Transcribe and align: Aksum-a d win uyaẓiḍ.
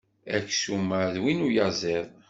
Aksum-a 0.37 1.01
d 1.13 1.15
win 1.23 1.45
uyaẓiḍ. 1.47 2.07